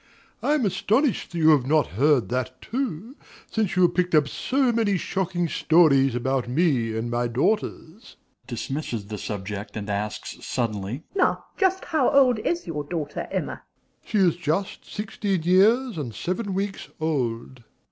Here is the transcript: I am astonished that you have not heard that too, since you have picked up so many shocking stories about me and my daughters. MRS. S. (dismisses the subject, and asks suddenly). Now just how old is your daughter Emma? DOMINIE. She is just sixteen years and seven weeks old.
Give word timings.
I 0.41 0.55
am 0.55 0.65
astonished 0.65 1.31
that 1.31 1.37
you 1.37 1.49
have 1.51 1.67
not 1.67 1.85
heard 1.89 2.29
that 2.29 2.59
too, 2.59 3.15
since 3.51 3.75
you 3.75 3.83
have 3.83 3.93
picked 3.93 4.15
up 4.15 4.27
so 4.27 4.71
many 4.71 4.97
shocking 4.97 5.47
stories 5.47 6.15
about 6.15 6.47
me 6.49 6.97
and 6.97 7.11
my 7.11 7.27
daughters. 7.27 8.15
MRS. 8.15 8.15
S. 8.15 8.15
(dismisses 8.47 9.05
the 9.05 9.19
subject, 9.19 9.77
and 9.77 9.91
asks 9.91 10.43
suddenly). 10.43 11.03
Now 11.13 11.45
just 11.55 11.85
how 11.85 12.09
old 12.09 12.39
is 12.39 12.65
your 12.65 12.83
daughter 12.83 13.27
Emma? 13.29 13.61
DOMINIE. 13.61 13.61
She 14.07 14.17
is 14.17 14.35
just 14.37 14.91
sixteen 14.91 15.43
years 15.43 15.99
and 15.99 16.15
seven 16.15 16.55
weeks 16.55 16.89
old. 16.99 17.63